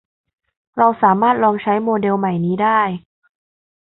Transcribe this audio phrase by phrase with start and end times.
[0.77, 2.79] เราสามารถลองใช้โมเดลใหม่นี้ได้